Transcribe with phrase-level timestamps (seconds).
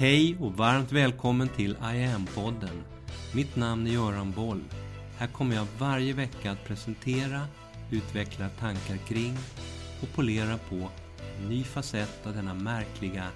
[0.00, 2.82] Hej och varmt välkommen till I am-podden.
[3.34, 4.64] Mitt namn är Göran Boll.
[5.18, 7.40] Här kommer jag varje vecka att presentera,
[7.90, 9.36] utveckla tankar kring
[10.02, 10.88] och polera på
[11.38, 13.26] en ny facett av denna märkliga,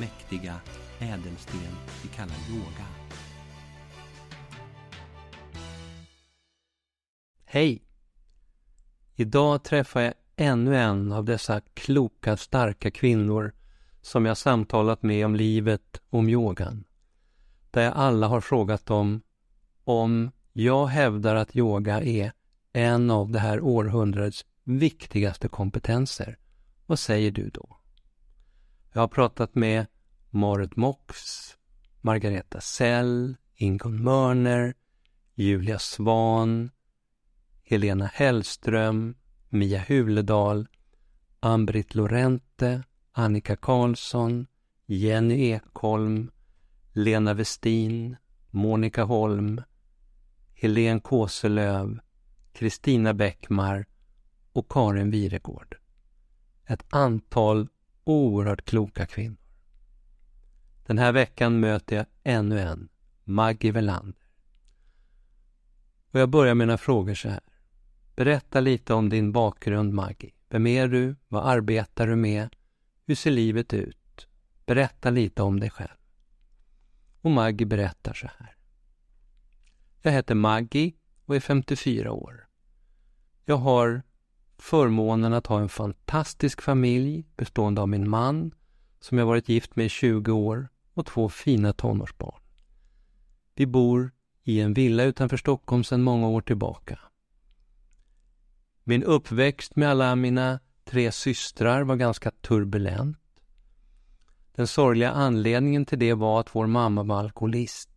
[0.00, 0.60] mäktiga
[0.98, 1.60] ädelsten
[2.02, 2.86] vi kallar yoga.
[7.44, 7.82] Hej!
[9.16, 13.52] Idag träffar jag ännu en av dessa kloka, starka kvinnor
[14.04, 16.84] som jag samtalat med om livet, om yogan.
[17.70, 19.22] Där jag alla har frågat dem
[19.84, 22.32] om jag hävdar att yoga är
[22.72, 26.38] en av det här århundradets viktigaste kompetenser.
[26.86, 27.78] Vad säger du då?
[28.92, 29.86] Jag har pratat med
[30.30, 31.16] Marit Mox,
[32.00, 34.74] Margareta Sell, Ingon Mörner,
[35.34, 36.70] Julia Svan,
[37.62, 39.14] Helena Hellström,
[39.48, 40.68] Mia Huledal,
[41.40, 42.82] Ambrit Lorente,
[43.16, 44.46] Annika Karlsson,
[44.86, 46.30] Jenny Ekholm,
[46.92, 48.16] Lena Westin,
[48.50, 49.62] Monica Holm,
[50.54, 51.98] Helene Kåselöv,
[52.52, 53.86] Kristina Bäckmar
[54.52, 55.76] och Karin Viregård.
[56.66, 57.68] Ett antal
[58.04, 59.36] oerhört kloka kvinnor.
[60.86, 62.88] Den här veckan möter jag ännu en,
[63.24, 64.22] Maggie Velander.
[66.10, 67.40] Och jag börjar med några frågor så här.
[68.16, 70.32] Berätta lite om din bakgrund, Maggie.
[70.48, 71.16] Vem är du?
[71.28, 72.48] Vad arbetar du med?
[73.06, 74.28] Hur ser livet ut?
[74.66, 75.96] Berätta lite om dig själv.
[77.20, 78.56] Och Maggie berättar så här.
[80.02, 80.92] Jag heter Maggie
[81.24, 82.48] och är 54 år.
[83.44, 84.02] Jag har
[84.58, 88.54] förmånen att ha en fantastisk familj bestående av min man,
[89.00, 92.40] som jag varit gift med i 20 år, och två fina tonårsbarn.
[93.54, 96.98] Vi bor i en villa utanför Stockholm sedan många år tillbaka.
[98.84, 103.18] Min uppväxt med alla mina tre systrar var ganska turbulent.
[104.56, 107.90] Den sorgliga anledningen till det var att vår mamma var alkoholist.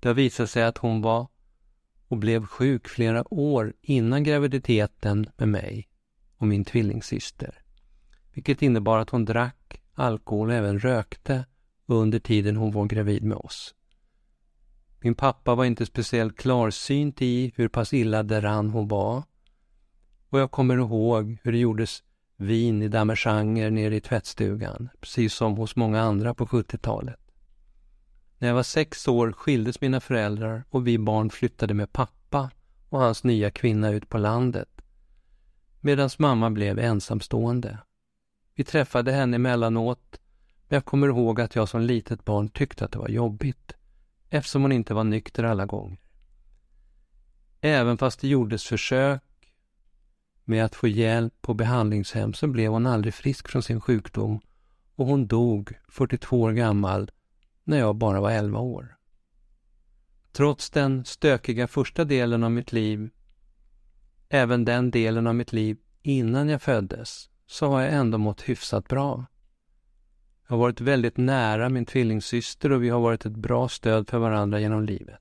[0.00, 1.28] Det har visat sig att hon var
[2.08, 5.88] och blev sjuk flera år innan graviditeten med mig
[6.36, 7.62] och min tvillingsyster.
[8.32, 11.44] Vilket innebar att hon drack alkohol och även rökte
[11.86, 13.74] under tiden hon var gravid med oss.
[15.00, 19.22] Min pappa var inte speciellt klarsynt i hur pass illa däran hon var
[20.30, 22.02] och jag kommer ihåg hur det gjordes
[22.36, 27.20] vin i damejeanner nere i tvättstugan, precis som hos många andra på 70-talet.
[28.38, 32.50] När jag var sex år skildes mina föräldrar och vi barn flyttade med pappa
[32.88, 34.68] och hans nya kvinna ut på landet.
[35.80, 37.78] Medan mamma blev ensamstående.
[38.54, 40.20] Vi träffade henne emellanåt,
[40.68, 43.72] men jag kommer ihåg att jag som litet barn tyckte att det var jobbigt,
[44.28, 45.98] eftersom hon inte var nykter alla gånger.
[47.60, 49.22] Även fast det gjordes försök
[50.44, 54.40] med att få hjälp på behandlingshem så blev hon aldrig frisk från sin sjukdom
[54.94, 57.10] och hon dog 42 år gammal
[57.64, 58.96] när jag bara var 11 år.
[60.32, 63.10] Trots den stökiga första delen av mitt liv,
[64.28, 68.88] även den delen av mitt liv innan jag föddes, så har jag ändå mått hyfsat
[68.88, 69.24] bra.
[70.48, 74.18] Jag har varit väldigt nära min tvillingsyster och vi har varit ett bra stöd för
[74.18, 75.20] varandra genom livet.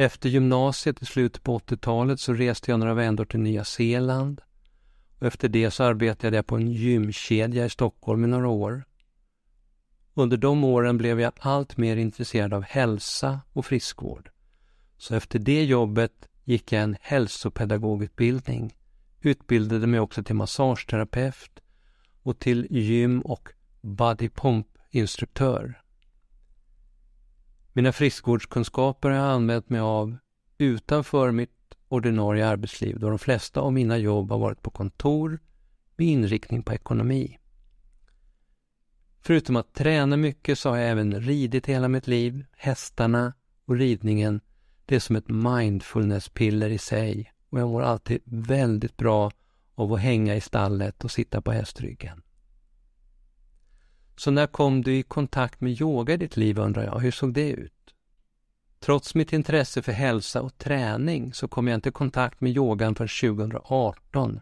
[0.00, 4.40] Efter gymnasiet i slutet på 80-talet så reste jag några vändor till Nya Zeeland.
[5.18, 8.84] Och efter det så arbetade jag på en gymkedja i Stockholm i några år.
[10.14, 14.30] Under de åren blev jag allt mer intresserad av hälsa och friskvård.
[14.98, 18.76] Så efter det jobbet gick jag en hälsopedagogutbildning,
[19.20, 21.60] utbildade mig också till massageterapeut
[22.22, 23.48] och till gym och
[23.80, 25.82] body pump-instruktör.
[27.78, 30.16] Mina friskvårdskunskaper har jag använt mig av
[30.58, 35.38] utanför mitt ordinarie arbetsliv då de flesta av mina jobb har varit på kontor
[35.96, 37.38] med inriktning på ekonomi.
[39.20, 42.44] Förutom att träna mycket så har jag även ridit hela mitt liv.
[42.56, 43.32] Hästarna
[43.64, 44.40] och ridningen,
[44.86, 49.30] det är som ett mindfulnesspiller i sig och jag mår alltid väldigt bra
[49.74, 52.22] av att hänga i stallet och sitta på hästryggen.
[54.18, 57.34] Så när kom du i kontakt med yoga i ditt liv undrar jag, hur såg
[57.34, 57.94] det ut?
[58.80, 62.94] Trots mitt intresse för hälsa och träning så kom jag inte i kontakt med yogan
[62.94, 64.40] förrän 2018.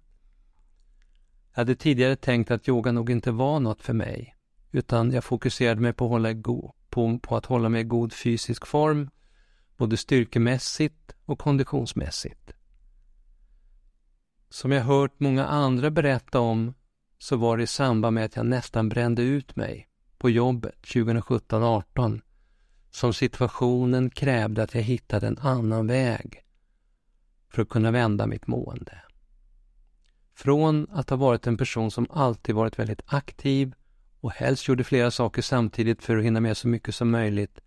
[1.50, 4.37] Jag hade tidigare tänkt att yoga nog inte var något för mig,
[4.70, 6.34] utan jag fokuserade mig på att hålla,
[6.90, 9.11] på, på att hålla mig i god fysisk form,
[9.76, 12.52] både styrkemässigt och konditionsmässigt.
[14.49, 16.75] Som jag hört många andra berätta om
[17.18, 22.20] så var det i samband med att jag nästan brände ut mig på jobbet 2017-18
[22.90, 26.42] som situationen krävde att jag hittade en annan väg
[27.48, 29.00] för att kunna vända mitt mående.
[30.34, 33.74] Från att ha varit en person som alltid varit väldigt aktiv
[34.20, 37.60] och helst gjorde flera saker samtidigt för att hinna med så mycket som möjligt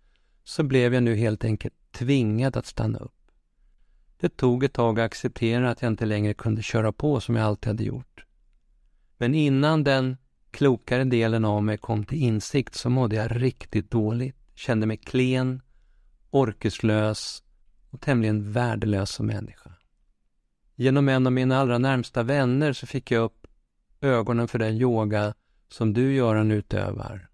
[0.44, 3.12] så blev jag nu helt enkelt tvingad att stanna upp.
[4.20, 7.46] Det tog ett tag att acceptera att jag inte längre kunde köra på som jag
[7.46, 8.24] alltid hade gjort.
[9.20, 10.16] Men innan den
[10.50, 15.62] klokare delen av mig kom till insikt så mådde jag riktigt dåligt, kände mig klen,
[16.30, 17.42] orkeslös
[17.90, 19.70] och tämligen värdelös som människa.
[20.74, 23.46] Genom en av mina allra närmsta vänner så fick jag upp
[24.00, 25.34] ögonen för den yoga
[25.68, 27.28] som du Göran utövar.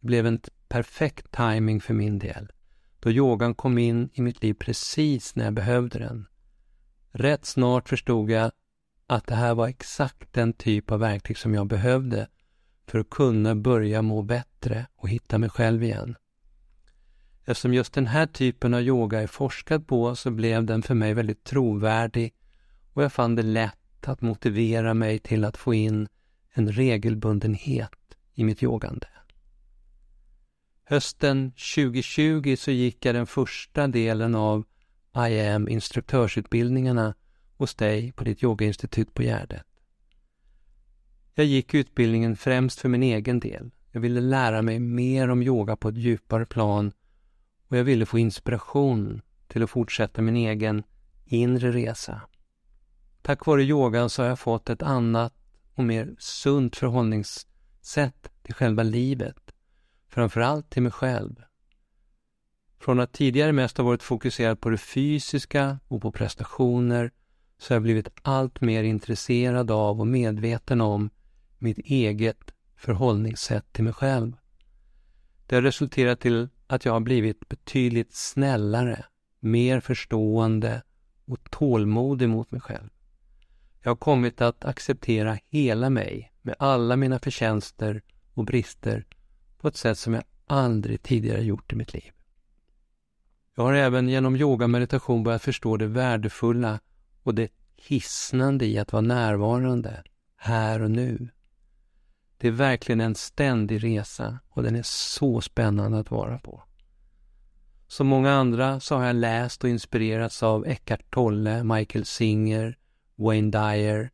[0.00, 2.52] Det blev en perfekt timing för min del,
[3.00, 6.26] då yogan kom in i mitt liv precis när jag behövde den.
[7.12, 8.52] Rätt snart förstod jag
[9.10, 12.28] att det här var exakt den typ av verktyg som jag behövde
[12.86, 16.16] för att kunna börja må bättre och hitta mig själv igen.
[17.44, 21.14] Eftersom just den här typen av yoga är forskad på så blev den för mig
[21.14, 22.34] väldigt trovärdig
[22.92, 26.08] och jag fann det lätt att motivera mig till att få in
[26.52, 29.08] en regelbundenhet i mitt yogande.
[30.84, 34.64] Hösten 2020 så gick jag den första delen av
[35.28, 37.14] I am instruktörsutbildningarna
[37.60, 39.62] hos dig på ditt yogainstitut på Gärdet.
[41.34, 43.70] Jag gick utbildningen främst för min egen del.
[43.92, 46.92] Jag ville lära mig mer om yoga på ett djupare plan
[47.68, 50.82] och jag ville få inspiration till att fortsätta min egen
[51.24, 52.20] inre resa.
[53.22, 55.34] Tack vare yogan så har jag fått ett annat
[55.74, 59.54] och mer sunt förhållningssätt till själva livet.
[60.08, 61.42] Framförallt till mig själv.
[62.78, 67.10] Från att tidigare mest ha varit fokuserad på det fysiska och på prestationer
[67.60, 71.10] så har jag blivit allt mer intresserad av och medveten om
[71.58, 74.32] mitt eget förhållningssätt till mig själv.
[75.46, 79.04] Det har resulterat till att jag har blivit betydligt snällare,
[79.40, 80.82] mer förstående
[81.24, 82.88] och tålmodig mot mig själv.
[83.82, 88.02] Jag har kommit att acceptera hela mig med alla mina förtjänster
[88.34, 89.04] och brister
[89.58, 92.12] på ett sätt som jag aldrig tidigare gjort i mitt liv.
[93.54, 96.80] Jag har även genom yoga och meditation börjat förstå det värdefulla
[97.22, 100.02] och det hisnande i att vara närvarande,
[100.36, 101.28] här och nu.
[102.38, 106.62] Det är verkligen en ständig resa och den är så spännande att vara på.
[107.86, 112.78] Som många andra så har jag läst och inspirerats av Eckart Tolle, Michael Singer,
[113.16, 114.10] Wayne Dyer.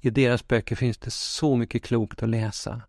[0.00, 2.82] I deras böcker finns det så mycket klokt att läsa.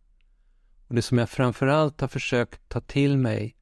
[0.88, 3.55] Och Det som jag framförallt har försökt ta till mig,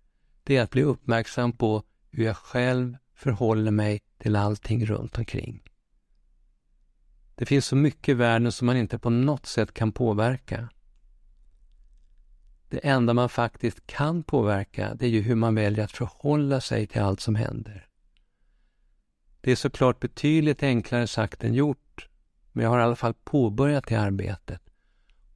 [0.44, 5.62] det är att bli uppmärksam på hur jag själv förhåller mig till allting runt omkring.
[7.36, 10.70] Det finns så mycket i världen som man inte på något sätt kan påverka.
[12.70, 16.88] Det enda man faktiskt kan påverka, det är ju hur man väljer att förhålla sig
[16.88, 17.88] till allt som händer.
[19.42, 22.10] Det är såklart betydligt enklare sagt än gjort,
[22.52, 24.62] men jag har i alla fall påbörjat det arbetet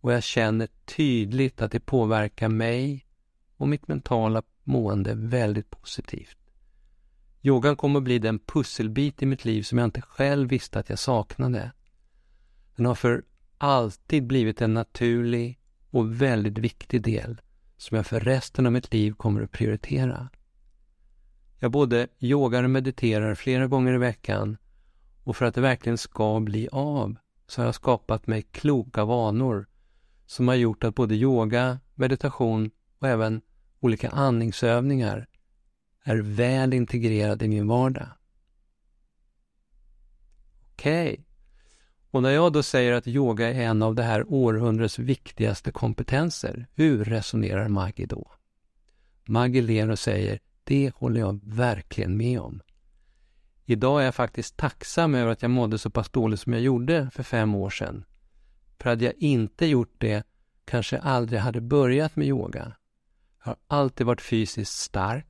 [0.02, 3.06] och jag känner tydligt att det påverkar mig
[3.58, 6.38] och mitt mentala mående väldigt positivt.
[7.42, 10.90] Yogan kommer att bli den pusselbit i mitt liv som jag inte själv visste att
[10.90, 11.72] jag saknade.
[12.80, 13.24] Den har för
[13.58, 15.60] alltid blivit en naturlig
[15.90, 17.42] och väldigt viktig del
[17.78, 20.30] som jag för resten av mitt liv kommer att prioritera.
[21.58, 24.58] Jag både yogar och mediterar flera gånger i veckan
[25.24, 27.16] och för att det verkligen ska bli av
[27.48, 29.68] så har jag skapat mig kloka vanor
[30.26, 33.42] som har gjort att både yoga, meditation och även
[33.80, 35.28] olika andningsövningar
[36.04, 38.08] är väl integrerade i min vardag.
[40.74, 41.14] Okej.
[41.14, 41.26] Okay.
[42.12, 46.68] Och när jag då säger att yoga är en av det här århundradets viktigaste kompetenser,
[46.76, 48.32] hur resonerar Maggie då?
[49.26, 52.62] Maggie ler och säger det håller jag verkligen med om.
[53.66, 57.10] Idag är jag faktiskt tacksam över att jag mådde så pass dåligt som jag gjorde
[57.14, 58.06] för fem år sedan.
[58.80, 60.24] För hade jag inte gjort det
[60.66, 62.76] kanske jag aldrig hade börjat med yoga.
[63.40, 65.28] Jag har alltid varit fysiskt stark,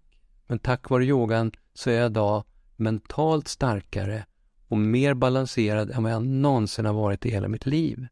[0.47, 2.43] men tack vare yogan så är jag idag
[2.75, 4.25] mentalt starkare
[4.69, 8.07] och mer balanserad än vad jag någonsin har varit i hela mitt liv.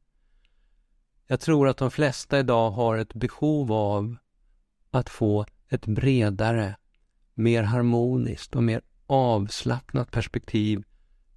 [1.28, 4.16] Jag tror att de flesta idag har ett behov av
[4.92, 6.76] att få ett bredare
[7.34, 10.84] mer harmoniskt och mer avslappnat perspektiv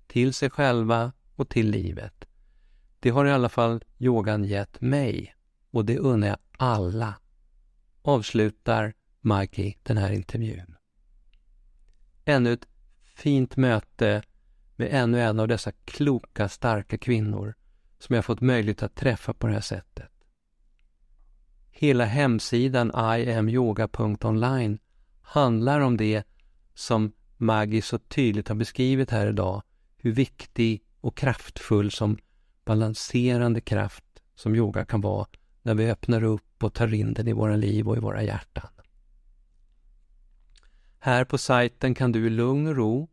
[0.06, 2.24] till sig själva och till livet.
[3.00, 5.34] Det har i alla fall yogan gett mig
[5.70, 7.14] och det unnar jag alla.
[8.02, 10.76] Avslutar Mikey den här intervjun.
[12.24, 12.66] Ännu ett
[13.14, 14.22] fint möte
[14.80, 17.54] med ännu en av dessa kloka, starka kvinnor
[17.98, 20.10] som jag fått möjlighet att träffa på det här sättet.
[21.70, 24.78] Hela hemsidan iamyoga.online
[25.22, 26.26] handlar om det
[26.74, 29.62] som Maggie så tydligt har beskrivit här idag,
[29.96, 32.18] hur viktig och kraftfull som
[32.64, 35.26] balanserande kraft som yoga kan vara
[35.62, 38.70] när vi öppnar upp och tar in den i våra liv och i våra hjärtan.
[40.98, 43.09] Här på sajten kan du i lugn och ro,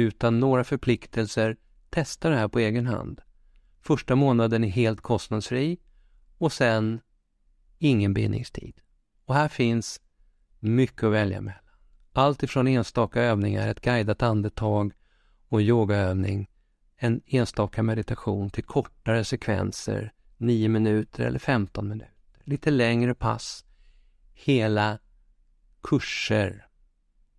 [0.00, 1.56] utan några förpliktelser,
[1.90, 3.20] testa det här på egen hand.
[3.80, 5.78] Första månaden är helt kostnadsfri
[6.38, 7.00] och sen
[7.78, 8.80] ingen bindningstid.
[9.24, 10.00] Och här finns
[10.58, 11.62] mycket att välja mellan.
[12.12, 14.92] Allt ifrån enstaka övningar, ett guidat andetag
[15.48, 16.50] och yogaövning,
[16.96, 22.12] en enstaka meditation till kortare sekvenser, 9 minuter eller 15 minuter.
[22.44, 23.64] Lite längre pass,
[24.34, 24.98] hela
[25.82, 26.66] kurser,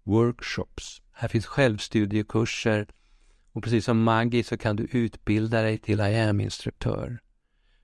[0.03, 1.01] workshops.
[1.19, 2.87] Här finns självstudiekurser
[3.51, 7.19] och precis som Maggie så kan du utbilda dig till I am-instruktör.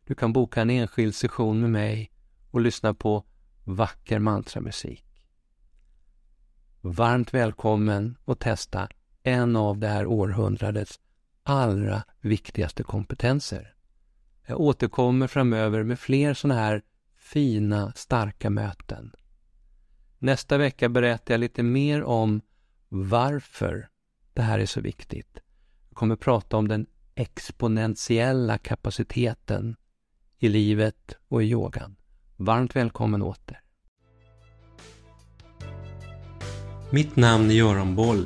[0.03, 2.11] Du kan boka en enskild session med mig
[2.51, 3.25] och lyssna på
[3.63, 5.05] vacker mantramusik.
[6.81, 8.89] Varmt välkommen att testa
[9.23, 10.99] en av det här århundradets
[11.43, 13.75] allra viktigaste kompetenser.
[14.47, 16.81] Jag återkommer framöver med fler sådana här
[17.17, 19.11] fina, starka möten.
[20.19, 22.41] Nästa vecka berättar jag lite mer om
[22.89, 23.87] varför
[24.33, 25.39] det här är så viktigt.
[25.89, 29.75] Jag kommer prata om den exponentiella kapaciteten
[30.39, 31.95] i livet och i yogan.
[32.37, 33.61] Varmt välkommen åter.
[36.89, 38.25] Mitt namn är Göran Boll.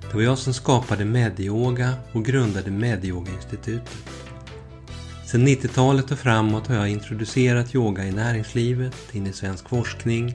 [0.00, 4.22] Det var jag som skapade Medyoga och grundade Medyoga-institutet.
[5.26, 10.34] Sedan 90-talet och framåt har jag introducerat yoga i näringslivet, in i svensk forskning